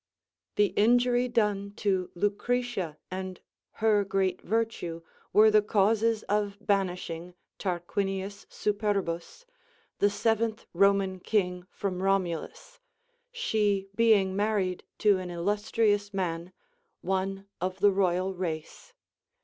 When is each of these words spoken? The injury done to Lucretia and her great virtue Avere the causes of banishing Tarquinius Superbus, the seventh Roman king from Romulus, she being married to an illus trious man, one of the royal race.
The 0.55 0.73
injury 0.75 1.27
done 1.27 1.73
to 1.75 2.09
Lucretia 2.15 2.97
and 3.11 3.39
her 3.73 4.03
great 4.03 4.41
virtue 4.41 5.03
Avere 5.35 5.51
the 5.51 5.61
causes 5.61 6.23
of 6.23 6.57
banishing 6.59 7.35
Tarquinius 7.59 8.47
Superbus, 8.49 9.45
the 9.99 10.09
seventh 10.09 10.65
Roman 10.73 11.19
king 11.19 11.67
from 11.69 12.01
Romulus, 12.01 12.79
she 13.31 13.89
being 13.93 14.35
married 14.35 14.83
to 14.97 15.19
an 15.19 15.29
illus 15.29 15.69
trious 15.69 16.11
man, 16.15 16.51
one 17.01 17.45
of 17.61 17.77
the 17.79 17.91
royal 17.91 18.33
race. 18.33 18.93